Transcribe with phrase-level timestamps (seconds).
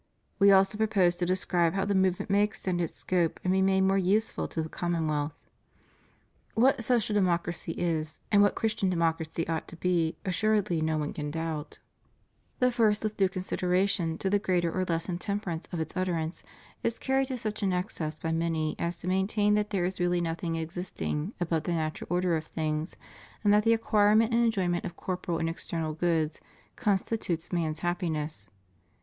[0.39, 3.81] We also propose to describe how the movement may extend its scope and be made
[3.81, 5.37] more useful to the commonwealth.
[6.55, 11.13] What Social Democracy is and what Christian Democ racy ought to be, assuredly no one
[11.13, 11.77] can doubt.
[12.57, 13.09] The first, 482 CHRISTIAN DEMOCRACY.
[13.11, 13.29] with due
[14.17, 16.43] consideration to the greater or less intemperance of its utterance,
[16.81, 20.19] is carried to such an excess by many as to maintain that there is really
[20.19, 22.95] nothing existing above the natural order of things,
[23.43, 26.41] and that the acquirement and enjoyment of corporal and external goods
[26.75, 28.49] constitute man's happiness.